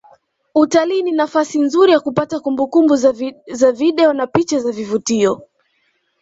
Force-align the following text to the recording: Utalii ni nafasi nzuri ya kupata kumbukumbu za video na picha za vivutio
Utalii 0.55 1.03
ni 1.03 1.11
nafasi 1.11 1.59
nzuri 1.59 1.91
ya 1.91 1.99
kupata 1.99 2.39
kumbukumbu 2.39 2.95
za 3.53 3.71
video 3.71 4.13
na 4.13 4.27
picha 4.27 4.59
za 4.59 4.71
vivutio 4.71 5.41